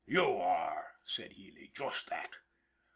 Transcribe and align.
"You 0.07 0.37
are!" 0.37 0.95
said 1.05 1.33
Healy. 1.33 1.69
"Just 1.75 2.09
that!" 2.09 2.35